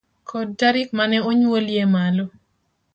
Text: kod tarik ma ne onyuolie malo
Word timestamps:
kod 0.29 0.47
tarik 0.59 0.89
ma 0.97 1.05
ne 1.11 1.19
onyuolie 1.29 1.83
malo 1.93 2.25